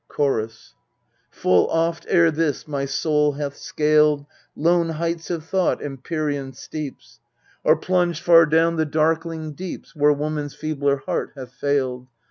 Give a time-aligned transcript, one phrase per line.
[0.07, 0.81] CHORUS i
[1.35, 7.19] Full oft ere this my soul hath scaled Lone heights of thought, empyreal steeps,
[7.63, 12.07] Or plunged far down the darkling deeps, Where woman's feebler heart hath failed.